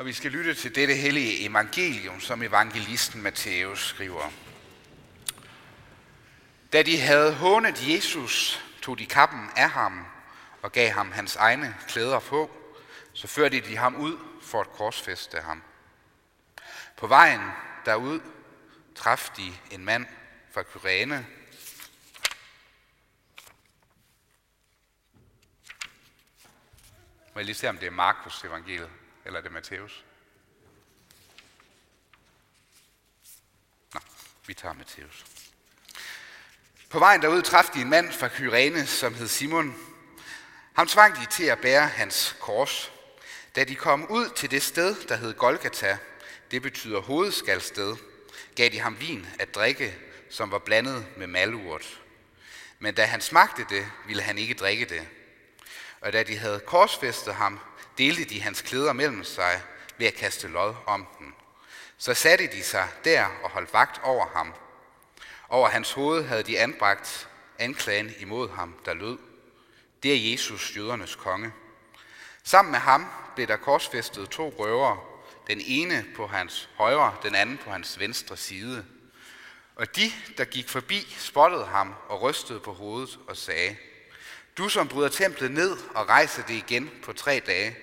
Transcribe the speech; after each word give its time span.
Og 0.00 0.06
vi 0.06 0.12
skal 0.12 0.30
lytte 0.30 0.54
til 0.54 0.74
dette 0.74 0.94
hellige 0.94 1.44
evangelium, 1.44 2.20
som 2.20 2.42
evangelisten 2.42 3.22
Matthæus 3.22 3.88
skriver. 3.88 4.30
Da 6.72 6.82
de 6.82 7.00
havde 7.00 7.34
hånet 7.34 7.88
Jesus, 7.88 8.64
tog 8.82 8.98
de 8.98 9.06
kappen 9.06 9.50
af 9.56 9.70
ham 9.70 10.06
og 10.62 10.72
gav 10.72 10.90
ham 10.90 11.12
hans 11.12 11.36
egne 11.36 11.76
klæder 11.88 12.20
på. 12.20 12.50
Så 13.12 13.26
førte 13.26 13.60
de 13.60 13.76
ham 13.76 13.96
ud 13.96 14.18
for 14.42 14.60
at 14.60 14.70
korsfeste 14.70 15.40
ham. 15.40 15.62
På 16.96 17.06
vejen 17.06 17.40
derud 17.84 18.20
traf 18.94 19.30
de 19.36 19.52
en 19.70 19.84
mand 19.84 20.06
fra 20.52 20.62
Kyrene, 20.62 21.26
Må 27.34 27.40
jeg 27.40 27.44
lige 27.44 27.54
se, 27.54 27.68
om 27.68 27.78
det 27.78 27.86
er 27.86 27.90
Markus 27.90 28.44
evangeliet, 28.44 28.90
eller 29.24 29.38
er 29.38 29.42
det 29.42 29.52
Matthæus? 29.52 30.04
Nå, 33.94 34.00
vi 34.46 34.54
tager 34.54 34.74
Matthæus. 34.74 35.24
På 36.90 36.98
vejen 36.98 37.22
derud 37.22 37.42
traf 37.42 37.64
de 37.74 37.80
en 37.80 37.90
mand 37.90 38.12
fra 38.12 38.28
Kyrene, 38.28 38.86
som 38.86 39.14
hed 39.14 39.28
Simon. 39.28 39.76
Ham 40.76 40.88
tvang 40.88 41.16
de 41.16 41.26
til 41.26 41.44
at 41.44 41.58
bære 41.58 41.86
hans 41.86 42.36
kors. 42.40 42.92
Da 43.56 43.64
de 43.64 43.74
kom 43.74 44.10
ud 44.10 44.28
til 44.36 44.50
det 44.50 44.62
sted, 44.62 44.96
der 45.08 45.16
hed 45.16 45.34
Golgata, 45.34 45.98
det 46.50 46.62
betyder 46.62 47.00
hovedskalsted, 47.00 47.96
gav 48.56 48.68
de 48.68 48.80
ham 48.80 49.00
vin 49.00 49.26
at 49.38 49.54
drikke, 49.54 49.98
som 50.30 50.50
var 50.50 50.58
blandet 50.58 51.06
med 51.16 51.26
malurt. 51.26 52.00
Men 52.78 52.94
da 52.94 53.04
han 53.04 53.20
smagte 53.20 53.66
det, 53.68 53.90
ville 54.06 54.22
han 54.22 54.38
ikke 54.38 54.54
drikke 54.54 54.84
det. 54.84 55.08
Og 56.00 56.12
da 56.12 56.22
de 56.22 56.36
havde 56.36 56.60
korsfæstet 56.60 57.34
ham, 57.34 57.60
delte 57.98 58.24
de 58.24 58.40
hans 58.40 58.62
klæder 58.62 58.92
mellem 58.92 59.24
sig 59.24 59.62
ved 59.98 60.06
at 60.06 60.14
kaste 60.14 60.48
lod 60.48 60.74
om 60.86 61.06
den. 61.18 61.34
Så 61.98 62.14
satte 62.14 62.46
de 62.46 62.62
sig 62.62 62.88
der 63.04 63.26
og 63.42 63.50
holdt 63.50 63.72
vagt 63.72 64.00
over 64.04 64.26
ham. 64.26 64.54
Over 65.48 65.68
hans 65.68 65.92
hoved 65.92 66.24
havde 66.24 66.42
de 66.42 66.58
anbragt 66.58 67.28
anklagen 67.58 68.10
imod 68.18 68.50
ham, 68.50 68.74
der 68.84 68.94
lød. 68.94 69.18
Det 70.02 70.12
er 70.14 70.30
Jesus, 70.30 70.76
jødernes 70.76 71.14
konge. 71.14 71.52
Sammen 72.44 72.72
med 72.72 72.80
ham 72.80 73.06
blev 73.34 73.46
der 73.46 73.56
korsfæstet 73.56 74.28
to 74.28 74.54
røvere, 74.58 74.98
den 75.46 75.60
ene 75.64 76.06
på 76.16 76.26
hans 76.26 76.68
højre, 76.74 77.16
den 77.22 77.34
anden 77.34 77.58
på 77.58 77.70
hans 77.70 77.98
venstre 77.98 78.36
side. 78.36 78.84
Og 79.76 79.96
de, 79.96 80.12
der 80.38 80.44
gik 80.44 80.68
forbi, 80.68 81.16
spottede 81.18 81.66
ham 81.66 81.94
og 82.08 82.22
rystede 82.22 82.60
på 82.60 82.72
hovedet 82.72 83.18
og 83.28 83.36
sagde, 83.36 83.76
du 84.58 84.68
som 84.68 84.88
bryder 84.88 85.08
templet 85.08 85.50
ned 85.50 85.76
og 85.94 86.08
rejser 86.08 86.42
det 86.42 86.54
igen 86.54 86.90
på 87.02 87.12
tre 87.12 87.42
dage, 87.46 87.76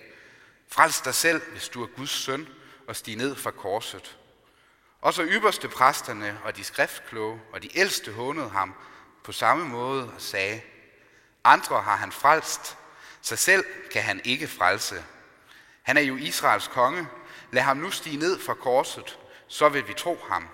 frels 0.68 1.02
dig 1.02 1.16
selv, 1.16 1.42
hvis 1.52 1.70
du 1.70 1.84
er 1.84 1.88
Guds 1.88 2.12
søn, 2.12 2.48
og 2.88 2.96
stig 2.96 3.16
ned 3.16 3.36
fra 3.36 3.52
korset. 3.52 4.18
Og 5.02 5.14
så 5.14 5.24
ypperste 5.26 5.68
præsterne 5.68 6.40
og 6.44 6.58
de 6.58 6.64
skriftkloge 6.64 7.42
og 7.54 7.64
de 7.64 7.78
ældste 7.78 8.12
hånede 8.12 8.50
ham 8.50 8.74
på 9.24 9.32
samme 9.32 9.66
måde 9.66 10.04
og 10.14 10.22
sagde, 10.22 10.62
andre 11.44 11.82
har 11.82 11.96
han 11.96 12.12
frelst, 12.12 12.78
sig 13.22 13.40
selv 13.40 13.66
kan 13.92 14.04
han 14.04 14.22
ikke 14.24 14.48
frelse. 14.48 15.04
Han 15.84 15.98
er 15.98 16.02
jo 16.02 16.16
Israels 16.16 16.68
konge. 16.68 17.08
Lad 17.52 17.64
ham 17.64 17.78
nu 17.78 17.92
stige 17.92 18.18
ned 18.18 18.40
fra 18.40 18.54
korset, 18.54 19.20
så 19.48 19.70
vil 19.70 19.88
vi 19.88 19.94
tro 19.94 20.20
ham. 20.30 20.48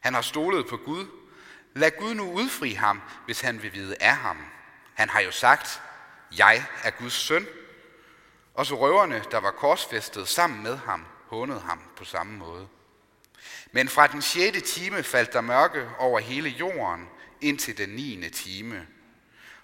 Han 0.00 0.14
har 0.14 0.22
stolet 0.22 0.66
på 0.66 0.76
Gud. 0.76 1.06
Lad 1.74 1.90
Gud 1.98 2.14
nu 2.14 2.32
udfri 2.32 2.72
ham, 2.72 3.02
hvis 3.24 3.40
han 3.40 3.62
vil 3.62 3.72
vide 3.72 3.96
af 4.00 4.16
ham. 4.16 4.36
Han 4.96 5.08
har 5.08 5.20
jo 5.20 5.30
sagt, 5.30 5.82
jeg 6.36 6.64
er 6.82 6.90
Guds 6.90 7.12
søn. 7.12 7.46
Og 8.54 8.66
så 8.66 8.74
røverne, 8.74 9.24
der 9.30 9.38
var 9.38 9.50
korsfæstet 9.50 10.28
sammen 10.28 10.62
med 10.62 10.76
ham, 10.76 11.06
hånede 11.26 11.60
ham 11.60 11.80
på 11.96 12.04
samme 12.04 12.38
måde. 12.38 12.68
Men 13.72 13.88
fra 13.88 14.06
den 14.06 14.22
sjette 14.22 14.60
time 14.60 15.02
faldt 15.02 15.32
der 15.32 15.40
mørke 15.40 15.88
over 15.98 16.20
hele 16.20 16.48
jorden 16.48 17.08
indtil 17.40 17.78
den 17.78 17.88
niende 17.88 18.30
time. 18.30 18.86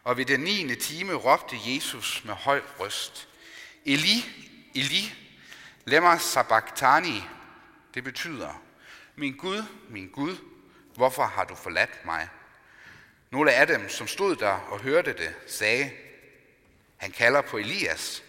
Og 0.04 0.16
ved 0.16 0.25
den 0.25 0.41
niende 0.41 0.75
time 0.75 1.15
råbte 1.15 1.56
Jesus 1.65 2.25
med 2.25 2.34
høj 2.34 2.62
røst, 2.78 3.28
Eli, 3.84 4.25
Eli, 4.75 5.15
lemma 5.84 6.19
sabachthani. 6.19 7.25
Det 7.94 8.04
betyder, 8.04 8.62
min 9.16 9.37
Gud, 9.37 9.65
min 9.88 10.09
Gud, 10.09 10.37
hvorfor 10.94 11.25
har 11.25 11.44
du 11.44 11.54
forladt 11.54 12.04
mig? 12.04 12.28
Nogle 13.32 13.53
af 13.53 13.66
dem, 13.66 13.88
som 13.88 14.06
stod 14.06 14.37
der 14.37 14.53
og 14.53 14.81
hørte 14.81 15.12
det, 15.12 15.34
sagde, 15.47 15.93
han 16.97 17.10
kalder 17.10 17.41
på 17.41 17.56
Elias. 17.59 18.25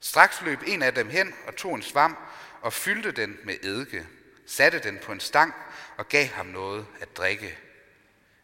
Straks 0.00 0.42
løb 0.42 0.58
en 0.66 0.82
af 0.82 0.94
dem 0.94 1.10
hen 1.10 1.34
og 1.46 1.56
tog 1.56 1.74
en 1.74 1.82
svamp 1.82 2.18
og 2.60 2.72
fyldte 2.72 3.12
den 3.12 3.38
med 3.44 3.54
eddike, 3.62 4.06
satte 4.46 4.78
den 4.78 4.98
på 4.98 5.12
en 5.12 5.20
stang 5.20 5.54
og 5.96 6.08
gav 6.08 6.26
ham 6.26 6.46
noget 6.46 6.86
at 7.00 7.16
drikke. 7.16 7.58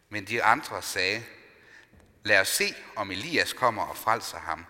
Men 0.09 0.25
de 0.25 0.43
andre 0.43 0.83
sagde, 0.83 1.25
lad 2.25 2.41
os 2.41 2.49
se, 2.49 2.75
om 2.97 3.11
Elias 3.11 3.53
kommer 3.53 3.83
og 3.83 3.97
frelser 3.97 4.39
ham. 4.39 4.67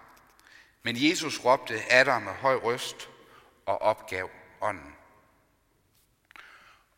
Men 0.82 0.96
Jesus 0.98 1.44
råbte 1.44 1.92
Adam 1.92 2.22
med 2.22 2.32
høj 2.32 2.54
røst 2.54 3.08
og 3.66 3.82
opgav 3.82 4.30
ånden. 4.60 4.94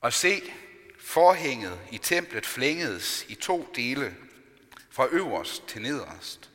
Og 0.00 0.12
se, 0.12 0.52
forhænget 1.04 1.80
i 1.90 1.98
templet 1.98 2.46
flængedes 2.46 3.24
i 3.28 3.34
to 3.34 3.72
dele, 3.76 4.16
fra 4.90 5.06
øverst 5.10 5.66
til 5.66 5.82
nederst. 5.82 6.50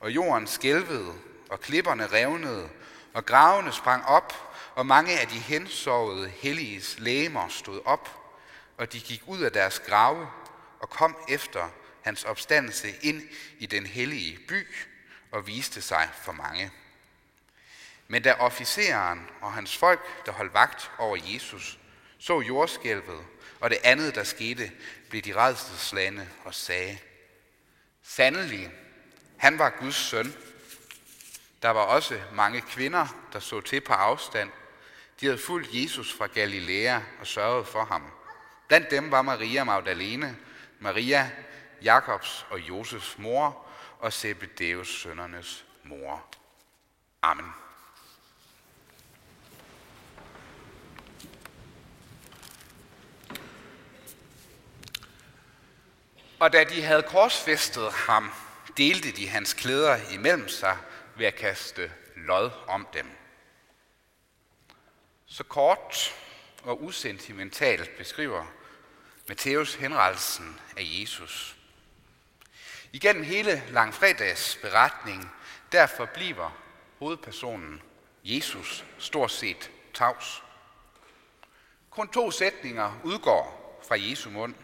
Og 0.00 0.10
jorden 0.10 0.46
skælvede, 0.46 1.14
og 1.50 1.60
klipperne 1.60 2.06
revnede, 2.06 2.68
og 3.12 3.26
gravene 3.26 3.72
sprang 3.72 4.04
op, 4.04 4.56
og 4.74 4.86
mange 4.86 5.20
af 5.20 5.26
de 5.26 5.38
hensovede 5.38 6.28
helliges 6.28 6.98
læmer 6.98 7.48
stod 7.48 7.80
op, 7.84 8.32
og 8.76 8.92
de 8.92 9.00
gik 9.00 9.22
ud 9.26 9.40
af 9.40 9.52
deres 9.52 9.78
grave 9.78 10.28
og 10.80 10.90
kom 10.90 11.16
efter 11.28 11.68
hans 12.02 12.24
opstandelse 12.24 12.94
ind 13.02 13.22
i 13.58 13.66
den 13.66 13.86
hellige 13.86 14.38
by 14.48 14.66
og 15.30 15.46
viste 15.46 15.82
sig 15.82 16.08
for 16.22 16.32
mange. 16.32 16.70
Men 18.08 18.22
da 18.22 18.32
officeren 18.32 19.30
og 19.40 19.52
hans 19.52 19.76
folk, 19.76 20.26
der 20.26 20.32
holdt 20.32 20.54
vagt 20.54 20.90
over 20.98 21.16
Jesus, 21.32 21.78
så 22.18 22.40
jordskælvet 22.40 23.24
og 23.60 23.70
det 23.70 23.78
andet, 23.84 24.14
der 24.14 24.24
skete, 24.24 24.72
blev 25.10 25.22
de 25.22 25.36
redselslande 25.36 26.28
og 26.44 26.54
sagde, 26.54 26.98
Sandelig, 28.02 28.70
han 29.36 29.58
var 29.58 29.70
Guds 29.80 29.94
søn. 29.94 30.34
Der 31.62 31.68
var 31.70 31.80
også 31.80 32.20
mange 32.32 32.60
kvinder, 32.60 33.28
der 33.32 33.40
så 33.40 33.60
til 33.60 33.80
på 33.80 33.92
afstand. 33.92 34.50
De 35.20 35.26
havde 35.26 35.38
fulgt 35.38 35.68
Jesus 35.72 36.14
fra 36.14 36.26
Galilea 36.26 37.00
og 37.20 37.26
sørget 37.26 37.66
for 37.66 37.84
ham. 37.84 38.02
Blandt 38.68 38.90
dem 38.90 39.10
var 39.10 39.22
Maria 39.22 39.64
Magdalene, 39.64 40.36
Maria, 40.78 41.30
Jakobs 41.82 42.46
og 42.50 42.60
Josefs 42.60 43.18
mor 43.18 43.66
og 43.98 44.12
Zebedeus 44.12 45.00
sønnernes 45.02 45.64
mor. 45.82 46.26
Amen. 47.22 47.65
Og 56.40 56.52
da 56.52 56.64
de 56.64 56.82
havde 56.82 57.02
korsfæstet 57.02 57.92
ham, 57.92 58.32
delte 58.76 59.12
de 59.12 59.28
hans 59.28 59.54
klæder 59.54 60.12
imellem 60.12 60.48
sig 60.48 60.76
ved 61.16 61.26
at 61.26 61.34
kaste 61.34 61.92
lod 62.16 62.50
om 62.68 62.86
dem. 62.92 63.10
Så 65.26 65.44
kort 65.44 66.14
og 66.62 66.84
usentimentalt 66.84 67.96
beskriver 67.96 68.46
Matthæus 69.28 69.74
henrettelsen 69.74 70.60
af 70.76 70.82
Jesus. 70.84 71.56
Igennem 72.92 73.24
hele 73.24 73.62
langfredags 73.70 74.58
beretning, 74.62 75.32
derfor 75.72 76.04
bliver 76.04 76.50
hovedpersonen 76.98 77.82
Jesus 78.24 78.84
stort 78.98 79.30
set 79.30 79.70
tavs. 79.94 80.42
Kun 81.90 82.08
to 82.08 82.30
sætninger 82.30 83.00
udgår 83.04 83.80
fra 83.88 83.96
Jesu 83.98 84.30
mund. 84.30 84.54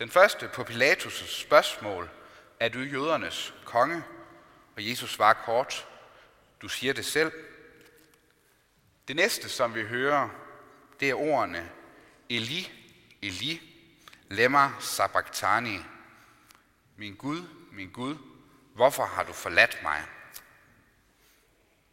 Den 0.00 0.10
første 0.10 0.50
på 0.54 0.62
Pilatus' 0.62 1.42
spørgsmål, 1.42 2.10
er 2.60 2.68
du 2.68 2.78
jødernes 2.78 3.54
konge? 3.64 4.02
Og 4.76 4.88
Jesus 4.88 5.12
svarer 5.12 5.44
kort, 5.44 5.88
du 6.62 6.68
siger 6.68 6.92
det 6.92 7.04
selv. 7.04 7.32
Det 9.08 9.16
næste, 9.16 9.48
som 9.48 9.74
vi 9.74 9.82
hører, 9.82 10.28
det 11.00 11.10
er 11.10 11.14
ordene 11.14 11.70
Eli, 12.30 12.72
Eli, 13.22 13.60
lemma 14.28 14.70
sabachthani. 14.78 15.78
Min 16.96 17.14
Gud, 17.14 17.42
min 17.72 17.90
Gud, 17.90 18.16
hvorfor 18.74 19.04
har 19.04 19.22
du 19.22 19.32
forladt 19.32 19.78
mig? 19.82 20.02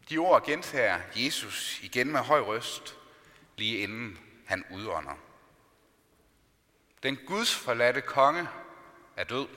De 0.09 0.17
ord 0.17 0.45
gentager 0.45 0.99
Jesus 1.15 1.79
igen 1.83 2.11
med 2.11 2.19
høj 2.19 2.39
røst, 2.39 2.95
lige 3.57 3.77
inden 3.77 4.19
han 4.45 4.65
udånder. 4.71 5.26
Den 7.03 7.17
Guds 7.25 7.55
forladte 7.55 8.01
konge 8.01 8.47
er 9.15 9.23
død, 9.23 9.47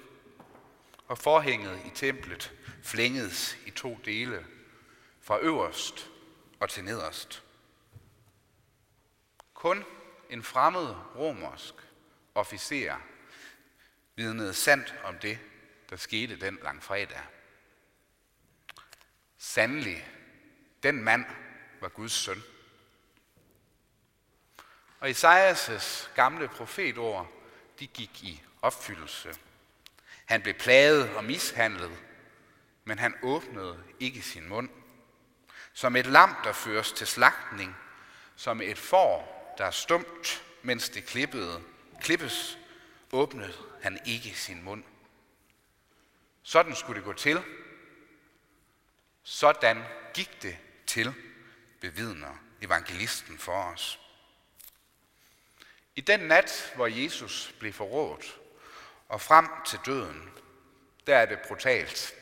og 1.09 1.19
forhænget 1.19 1.81
i 1.87 1.91
templet 1.95 2.53
flængedes 2.83 3.57
i 3.67 3.71
to 3.71 3.99
dele, 4.05 4.47
fra 5.21 5.39
øverst 5.39 6.11
og 6.61 6.71
til 6.71 6.85
nederst. 6.85 7.43
Kun 9.55 9.85
en 10.31 10.43
fremmed 10.43 10.95
romersk 11.17 11.75
officer 12.35 12.97
vidnede 14.17 14.55
sandt 14.55 14.95
om 15.05 15.19
det, 15.19 15.39
der 15.91 15.97
skete 15.97 16.37
den 16.37 16.59
langfredag. 16.63 17.23
Sandelig, 19.39 20.09
den 20.83 21.05
mand 21.05 21.25
var 21.81 21.89
Guds 21.89 22.13
søn. 22.13 22.43
Og 25.01 25.11
Esajas' 25.11 26.09
gamle 26.15 26.49
profetord, 26.49 27.29
de 27.79 27.87
gik 27.87 28.23
i 28.23 28.43
opfyldelse. 28.63 29.35
Han 30.25 30.43
blev 30.43 30.55
plaget 30.55 31.17
og 31.17 31.25
mishandlet, 31.25 31.99
men 32.85 32.99
han 32.99 33.15
åbnede 33.23 33.85
ikke 34.01 34.23
sin 34.23 34.49
mund. 34.49 34.69
Som 35.73 35.97
et 35.97 36.07
lam, 36.07 36.37
der 36.45 36.53
føres 36.53 36.93
til 36.93 37.07
slagtning, 37.07 37.77
som 38.37 38.61
et 38.61 38.79
får, 38.79 39.55
der 39.59 39.65
er 39.65 39.71
stumt, 39.71 40.45
mens 40.63 40.89
det 40.89 41.05
klippede, 41.07 41.63
klippes, 42.01 42.59
åbnede 43.13 43.55
han 43.83 43.99
ikke 44.07 44.35
sin 44.35 44.63
mund. 44.63 44.85
Sådan 46.43 46.77
skulle 46.77 46.97
det 46.97 47.05
gå 47.05 47.13
til. 47.13 47.43
Sådan 49.23 49.83
gik 50.15 50.43
det 50.43 50.59
til, 50.87 51.15
bevidner 51.81 52.37
evangelisten 52.63 53.39
for 53.39 53.63
os. 53.63 54.01
I 56.01 56.03
den 56.03 56.21
nat, 56.21 56.73
hvor 56.75 56.87
Jesus 56.87 57.55
blev 57.59 57.73
forrådt 57.73 58.41
og 59.09 59.21
frem 59.21 59.49
til 59.67 59.81
døden, 59.87 60.31
der 61.07 61.17
er 61.17 61.27
det 61.27 61.39
brutalt. 61.49 62.15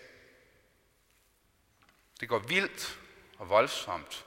Det 2.20 2.28
går 2.28 2.38
vildt 2.38 3.00
og 3.38 3.48
voldsomt 3.48 4.26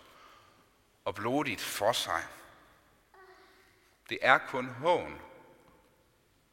og 1.05 1.15
blodigt 1.15 1.61
for 1.61 1.91
sig. 1.91 2.23
Det 4.09 4.19
er 4.21 4.37
kun 4.37 4.69
hån 4.69 5.21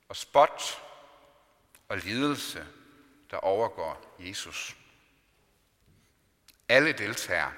og 0.08 0.16
spot 0.16 0.82
og 1.88 1.98
lidelse, 1.98 2.66
der 3.30 3.36
overgår 3.36 4.16
Jesus. 4.18 4.76
Alle 6.68 6.92
deltager. 6.92 7.52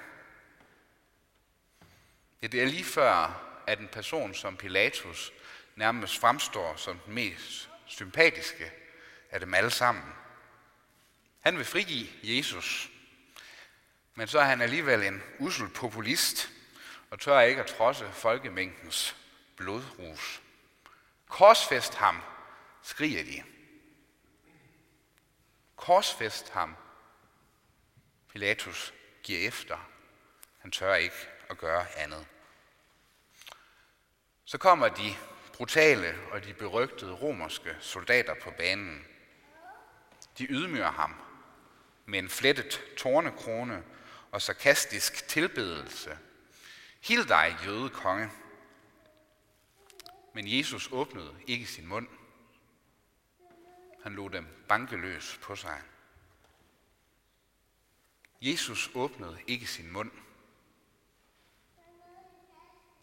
Ja, 2.41 2.47
det 2.47 2.61
er 2.61 2.65
lige 2.65 2.85
før, 2.85 3.50
at 3.67 3.79
en 3.79 3.87
person 3.87 4.33
som 4.33 4.57
Pilatus 4.57 5.33
nærmest 5.75 6.19
fremstår 6.19 6.75
som 6.75 6.99
den 6.99 7.13
mest 7.13 7.69
sympatiske 7.85 8.71
af 9.31 9.39
dem 9.39 9.53
alle 9.53 9.71
sammen. 9.71 10.13
Han 11.39 11.57
vil 11.57 11.65
frigive 11.65 12.07
Jesus, 12.23 12.89
men 14.15 14.27
så 14.27 14.39
er 14.39 14.43
han 14.43 14.61
alligevel 14.61 15.03
en 15.03 15.23
usel 15.39 15.69
populist 15.69 16.49
og 17.09 17.19
tør 17.19 17.39
ikke 17.39 17.61
at 17.61 17.67
trodse 17.67 18.11
folkemængdens 18.11 19.15
blodrus. 19.57 20.41
Korsfest 21.27 21.95
ham, 21.95 22.21
skriger 22.83 23.23
de. 23.23 23.43
Korsfest 25.75 26.49
ham. 26.49 26.75
Pilatus 28.31 28.93
giver 29.23 29.47
efter. 29.47 29.89
Han 30.59 30.71
tør 30.71 30.95
ikke 30.95 31.15
at 31.49 31.57
gøre 31.57 31.97
andet. 31.97 32.27
Så 34.51 34.57
kommer 34.57 34.89
de 34.89 35.15
brutale 35.53 36.15
og 36.31 36.43
de 36.43 36.53
berygtede 36.53 37.13
romerske 37.13 37.75
soldater 37.79 38.33
på 38.43 38.51
banen. 38.57 39.05
De 40.37 40.47
ydmyger 40.49 40.91
ham 40.91 41.15
med 42.05 42.19
en 42.19 42.29
flettet 42.29 42.81
tornekrone 42.97 43.83
og 44.31 44.41
sarkastisk 44.41 45.27
tilbedelse. 45.27 46.17
Hild 47.01 47.25
dig, 47.25 47.55
jøde 47.65 47.89
konge. 47.89 48.31
Men 50.33 50.57
Jesus 50.57 50.89
åbnede 50.91 51.35
ikke 51.47 51.65
sin 51.65 51.87
mund. 51.87 52.07
Han 54.03 54.13
lod 54.13 54.29
dem 54.29 54.47
bankeløs 54.67 55.39
på 55.41 55.55
sig. 55.55 55.81
Jesus 58.41 58.91
åbnede 58.95 59.37
ikke 59.47 59.67
sin 59.67 59.91
mund. 59.91 60.11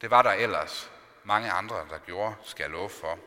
Det 0.01 0.11
var 0.11 0.23
der 0.23 0.33
ellers 0.33 0.98
mange 1.29 1.51
andre, 1.51 1.77
der 1.91 1.99
gjorde, 1.99 2.35
skal 2.45 2.63
jeg 2.63 2.71
love 2.71 2.91
for. 2.91 3.19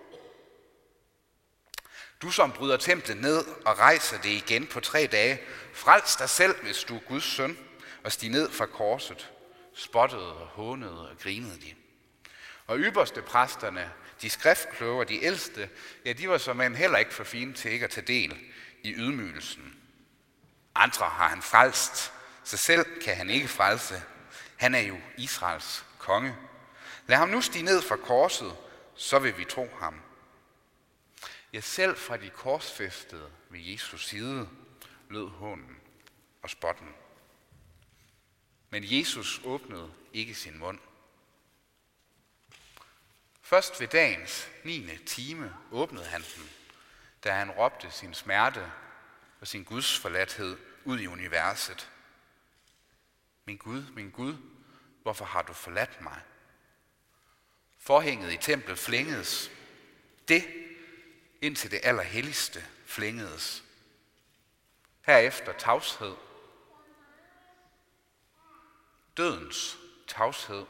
Du 2.22 2.32
som 2.32 2.52
bryder 2.52 2.78
templet 2.78 3.18
ned 3.18 3.46
og 3.66 3.80
rejser 3.80 4.22
det 4.22 4.30
igen 4.30 4.68
på 4.68 4.80
tre 4.80 5.08
dage, 5.12 5.42
frels 5.74 6.16
dig 6.16 6.30
selv, 6.30 6.64
hvis 6.64 6.84
du 6.84 6.96
er 6.96 7.00
Guds 7.00 7.24
søn, 7.24 7.58
og 8.04 8.12
stig 8.12 8.30
ned 8.30 8.52
fra 8.52 8.66
korset. 8.66 9.32
Spottede 9.76 10.34
og 10.34 10.48
hånede 10.48 11.10
og 11.10 11.18
grinede 11.18 11.62
de. 11.62 11.76
Og 12.68 12.80
ypperste 12.80 13.22
præsterne, 13.22 13.92
de 14.22 14.30
skriftkloge 14.30 15.00
og 15.00 15.10
de 15.10 15.24
ældste, 15.24 15.70
ja, 16.06 16.14
de 16.14 16.30
var 16.30 16.38
som 16.38 16.62
en 16.62 16.76
heller 16.76 16.98
ikke 16.98 17.14
for 17.14 17.24
fine 17.24 17.54
til 17.54 17.72
ikke 17.72 17.86
at 17.86 17.92
tage 17.92 18.08
del 18.08 18.38
i 18.84 18.94
ydmygelsen. 18.94 19.76
Andre 20.76 21.06
har 21.06 21.28
han 21.28 21.42
frelst, 21.42 22.14
sig 22.44 22.60
selv 22.60 23.02
kan 23.02 23.16
han 23.16 23.30
ikke 23.30 23.48
frelse. 23.48 24.04
Han 24.58 24.76
er 24.76 24.80
jo 24.80 24.98
Israels 25.18 25.86
konge. 25.98 26.36
Lad 27.08 27.18
ham 27.18 27.30
nu 27.30 27.42
stige 27.42 27.64
ned 27.64 27.82
fra 27.82 27.96
korset, 27.96 28.58
så 28.96 29.20
vil 29.20 29.38
vi 29.38 29.46
tro 29.46 29.70
ham. 29.80 30.02
Ja, 31.54 31.62
selv 31.62 31.98
fra 31.98 32.18
de 32.18 32.30
korsfæstede 32.30 33.32
ved 33.50 33.60
Jesus 33.60 34.08
side 34.08 34.50
lød 35.10 35.30
hånden 35.30 35.78
og 36.42 36.50
spotten. 36.50 36.96
Men 38.70 38.84
Jesus 38.86 39.42
åbnede 39.44 39.94
ikke 40.14 40.36
sin 40.36 40.60
mund. 40.60 40.80
Først 43.42 43.80
ved 43.80 43.88
dagens 43.88 44.50
9. 44.64 44.98
time 45.06 45.56
åbnede 45.72 46.06
han 46.06 46.22
den, 46.22 46.50
da 47.24 47.34
han 47.34 47.52
råbte 47.52 47.92
sin 47.92 48.14
smerte 48.14 48.72
og 49.42 49.48
sin 49.48 49.64
Guds 49.64 50.00
forladthed 50.00 50.58
ud 50.86 51.00
i 51.00 51.08
universet. 51.08 51.92
Min 53.46 53.58
Gud, 53.58 53.84
min 53.92 54.12
Gud, 54.12 54.38
hvorfor 55.02 55.26
har 55.26 55.42
du 55.42 55.54
forladt 55.54 56.02
mig? 56.02 56.22
Forhænget 57.82 58.34
i 58.34 58.38
templet 58.38 58.80
flængedes. 58.80 59.52
Det 60.28 60.48
indtil 61.42 61.72
det 61.72 61.80
allerhelligste 61.84 62.66
flængedes. 62.86 63.64
Herefter 65.02 65.54
tavshed. 65.54 66.16
Dødens 69.18 69.78
tavshed. 70.08 70.66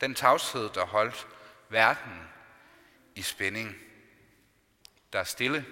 Den 0.00 0.14
tavshed, 0.14 0.70
der 0.74 0.86
holdt 0.86 1.26
verden 1.68 2.28
i 3.14 3.22
spænding. 3.22 3.76
Der 5.12 5.18
er 5.18 5.24
stille 5.24 5.66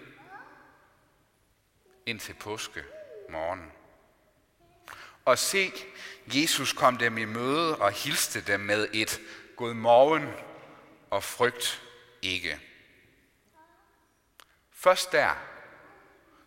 indtil 2.07 2.35
påske 2.35 2.85
morgen. 3.29 3.73
Og 5.25 5.39
se, 5.39 5.73
Jesus 6.27 6.73
kom 6.73 6.97
dem 6.97 7.19
i 7.19 7.25
møde 7.25 7.79
og 7.79 7.93
hilste 7.93 8.41
dem 8.41 8.61
med 8.61 8.89
et 8.93 9.21
God 9.61 9.75
morgen 9.75 10.35
og 11.11 11.25
frygt 11.25 11.83
ikke. 12.23 12.61
Først 14.71 15.13
der, 15.13 15.35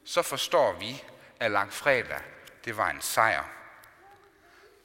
så 0.03 0.21
forstår 0.21 0.73
vi, 0.73 1.03
at 1.39 1.51
langfredag, 1.51 2.21
det 2.65 2.77
var 2.77 2.89
en 2.89 3.01
sejr. 3.01 3.43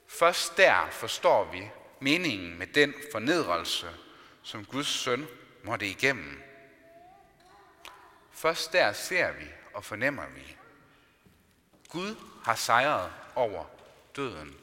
Først 0.07 0.57
der 0.57 0.91
forstår 0.91 1.45
vi 1.45 1.71
meningen 2.01 2.59
med 2.59 2.67
den 2.67 2.95
fornedrelse, 3.13 3.95
som 4.43 4.65
Guds 4.65 4.89
søn 4.89 5.27
måtte 5.63 5.87
igennem. 5.87 6.43
Først 8.33 8.73
der 8.73 8.93
ser 8.93 9.33
vi 9.33 9.47
og 9.75 9.85
fornemmer 9.85 10.27
vi, 10.27 10.57
Gud 11.89 12.17
har 12.45 12.55
sejret 12.55 13.13
over 13.35 13.65
døden 14.17 14.57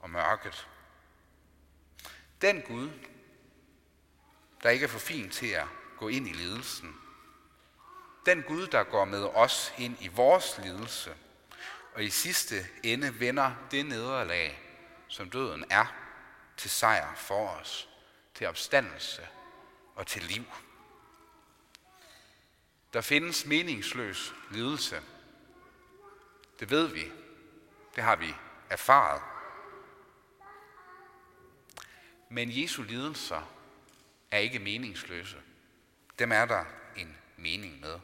og 0.00 0.10
mørket. 0.10 0.68
Den 2.42 2.62
Gud, 2.62 2.90
der 4.62 4.70
ikke 4.70 4.84
er 4.84 4.88
for 4.88 4.98
fin 4.98 5.30
til 5.30 5.46
at 5.46 5.66
gå 5.96 6.08
ind 6.08 6.28
i 6.28 6.32
lidelsen. 6.32 6.96
Den 8.26 8.42
Gud, 8.42 8.66
der 8.66 8.84
går 8.84 9.04
med 9.04 9.24
os 9.24 9.74
ind 9.78 9.96
i 10.00 10.08
vores 10.08 10.58
lidelse, 10.62 11.14
og 11.94 12.04
i 12.04 12.10
sidste 12.10 12.66
ende 12.82 13.20
vender 13.20 13.52
det 13.70 13.86
nederlag, 13.86 14.62
som 15.08 15.30
døden 15.30 15.64
er, 15.70 15.86
til 16.56 16.70
sejr 16.70 17.14
for 17.14 17.48
os, 17.48 17.88
til 18.34 18.46
opstandelse 18.46 19.28
og 19.94 20.06
til 20.06 20.22
liv. 20.22 20.44
Der 22.92 23.00
findes 23.00 23.46
meningsløs 23.46 24.34
lidelse. 24.50 25.02
Det 26.60 26.70
ved 26.70 26.86
vi. 26.86 27.12
Det 27.96 28.04
har 28.04 28.16
vi 28.16 28.34
erfaret. 28.70 29.35
Men 32.28 32.62
Jesu 32.62 32.82
lidelser 32.82 33.52
er 34.30 34.38
ikke 34.38 34.58
meningsløse. 34.58 35.36
Dem 36.18 36.32
er 36.32 36.44
der 36.44 36.64
en 36.96 37.16
mening 37.36 37.80
med. 37.80 37.98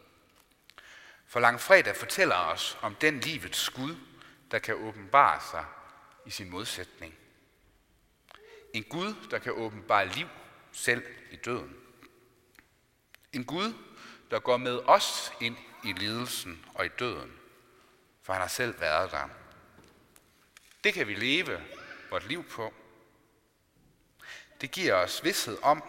For 1.27 1.41
langfredag 1.41 1.97
fortæller 1.97 2.37
os 2.37 2.79
om 2.83 2.95
den 2.95 3.21
livets 3.21 3.71
Gud, 3.71 3.97
der 4.51 4.59
kan 4.59 4.75
åbenbare 4.75 5.41
sig 5.51 5.65
i 6.27 6.31
sin 6.31 6.51
modsætning. 6.51 7.15
En 8.73 8.85
Gud, 8.85 9.15
der 9.31 9.39
kan 9.39 9.53
åbenbare 9.53 10.09
liv 10.09 10.27
selv 10.73 11.03
i 11.31 11.37
døden. 11.37 11.77
En 13.33 13.45
Gud, 13.45 13.75
der 14.31 14.41
går 14.41 14.57
med 14.57 14.79
os 14.79 15.33
ind 15.41 15.57
i 15.85 15.93
lidelsen 15.93 16.65
og 16.75 16.87
i 16.87 16.89
døden, 16.89 17.33
for 18.23 18.33
han 18.33 18.43
har 18.43 18.49
selv 18.49 18.81
været 18.81 19.11
der. 19.11 19.29
Det 20.85 20.95
kan 20.95 21.09
vi 21.09 21.15
leve 21.15 21.65
vort 22.11 22.29
liv 22.29 22.45
på. 22.45 22.75
Det 24.63 24.71
giver 24.71 24.95
os 24.95 25.25
vidshed 25.25 25.59
om, 25.63 25.83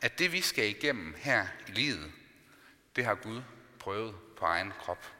at 0.00 0.18
det 0.18 0.32
vi 0.32 0.40
skal 0.40 0.68
igennem 0.68 1.14
her 1.14 1.46
i 1.68 1.70
livet, 1.70 2.12
det 2.96 3.04
har 3.04 3.14
Gud 3.14 3.42
prøvet 3.78 4.16
på 4.36 4.44
egen 4.44 4.72
krop. 4.80 5.12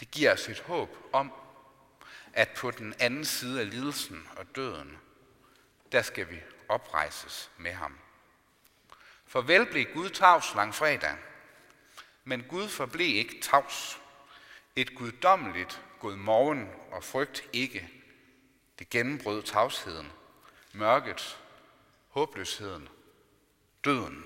Det 0.00 0.10
giver 0.10 0.32
os 0.32 0.48
et 0.48 0.60
håb 0.60 0.96
om, 1.12 1.32
at 2.32 2.48
på 2.56 2.70
den 2.70 2.94
anden 2.98 3.24
side 3.24 3.60
af 3.60 3.70
lidelsen 3.70 4.28
og 4.36 4.56
døden, 4.56 4.98
der 5.92 6.02
skal 6.02 6.30
vi 6.30 6.40
oprejses 6.68 7.50
med 7.58 7.72
ham. 7.72 7.98
For 9.26 9.40
vel 9.40 9.66
blev 9.66 9.84
Gud 9.94 10.10
tavs 10.10 10.54
langfredag, 10.54 11.16
men 12.24 12.42
Gud 12.42 12.68
forblev 12.68 13.16
ikke 13.16 13.40
tavs. 13.40 14.00
Et 14.76 14.94
guddommeligt 14.94 15.82
god 16.00 16.16
morgen 16.16 16.70
og 16.92 17.04
frygt 17.04 17.44
ikke. 17.52 17.90
Det 18.78 18.90
gennembrød 18.90 19.42
tavsheden, 19.42 20.12
mørket, 20.76 21.38
håbløsheden, 22.08 22.88
døden. 23.84 24.24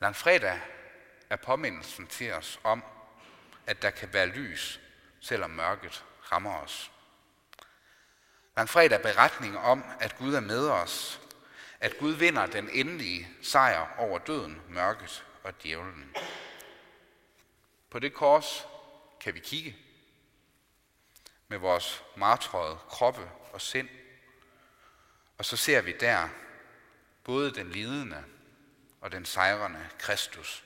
Langfredag 0.00 0.60
er 1.30 1.36
påmindelsen 1.36 2.06
til 2.06 2.32
os 2.32 2.60
om, 2.64 2.84
at 3.66 3.82
der 3.82 3.90
kan 3.90 4.12
være 4.12 4.26
lys, 4.26 4.80
selvom 5.20 5.50
mørket 5.50 6.04
rammer 6.32 6.56
os. 6.56 6.92
Langfredag 8.56 8.98
er 8.98 9.02
beretning 9.02 9.58
om, 9.58 9.84
at 10.00 10.16
Gud 10.18 10.34
er 10.34 10.40
med 10.40 10.68
os, 10.68 11.20
at 11.80 11.98
Gud 11.98 12.12
vinder 12.12 12.46
den 12.46 12.68
endelige 12.68 13.28
sejr 13.42 13.94
over 13.98 14.18
døden, 14.18 14.62
mørket 14.68 15.26
og 15.42 15.62
djævlen. 15.62 16.16
På 17.90 17.98
det 17.98 18.14
kors 18.14 18.66
kan 19.20 19.34
vi 19.34 19.40
kigge 19.40 19.76
med 21.48 21.58
vores 21.58 22.04
martrede 22.16 22.78
kroppe 22.88 23.30
og 23.52 23.60
sind, 23.60 23.88
og 25.40 25.46
så 25.46 25.56
ser 25.56 25.80
vi 25.80 25.92
der 25.92 26.28
både 27.24 27.54
den 27.54 27.70
lidende 27.70 28.24
og 29.00 29.12
den 29.12 29.24
sejrende 29.24 29.88
Kristus. 29.98 30.64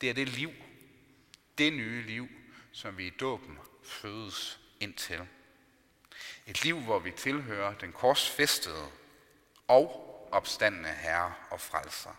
Det 0.00 0.10
er 0.10 0.14
det 0.14 0.28
liv, 0.28 0.52
det 1.58 1.72
nye 1.72 2.02
liv, 2.02 2.28
som 2.72 2.98
vi 2.98 3.06
i 3.06 3.10
dåben 3.10 3.58
fødes 3.84 4.60
ind 4.80 4.94
til. 4.94 5.28
Et 6.46 6.64
liv, 6.64 6.80
hvor 6.80 6.98
vi 6.98 7.10
tilhører 7.10 7.78
den 7.78 7.92
korsfæstede 7.92 8.90
og 9.68 9.88
opstandende 10.32 10.92
Herre 10.92 11.34
og 11.50 11.60
Frelser. 11.60 12.14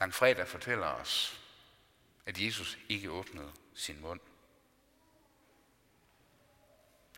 Langfredag 0.00 0.48
fortæller 0.48 0.86
os, 0.86 1.40
at 2.26 2.40
Jesus 2.40 2.78
ikke 2.88 3.10
åbnede 3.10 3.52
sin 3.74 4.00
mund. 4.00 4.20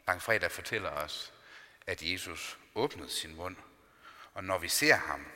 Langfredag 0.08 0.50
fortæller 0.50 0.90
os, 0.90 1.32
at 1.86 2.02
Jesus 2.02 2.58
åbnede 2.74 3.10
sin 3.10 3.36
mund. 3.36 3.56
Og 4.34 4.44
når 4.44 4.58
vi 4.58 4.68
ser 4.68 4.94
ham, 4.94 5.26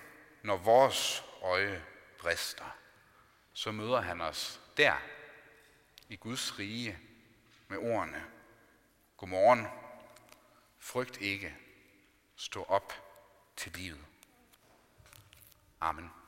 når 0.42 0.56
vores 0.56 1.24
øje 1.42 1.84
brister, 2.18 2.76
så 3.52 3.72
møder 3.72 4.00
han 4.00 4.20
os 4.20 4.60
der 4.76 4.96
i 6.08 6.16
Guds 6.16 6.58
rige 6.58 6.98
med 7.68 7.78
ordene. 7.78 8.24
Godmorgen, 9.16 9.66
frygt 10.78 11.20
ikke, 11.20 11.56
stå 12.36 12.64
op 12.64 12.92
til 13.56 13.72
livet. 13.72 14.04
Amen. 15.80 16.21